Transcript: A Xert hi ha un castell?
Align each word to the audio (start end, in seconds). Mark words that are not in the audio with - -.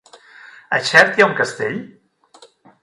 A 0.77 0.79
Xert 0.93 1.21
hi 1.21 1.25
ha 1.27 1.29
un 1.33 1.39
castell? 1.43 1.81